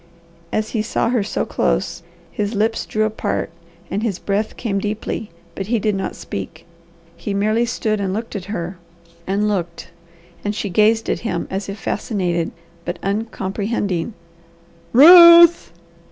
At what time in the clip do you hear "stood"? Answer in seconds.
7.67-7.99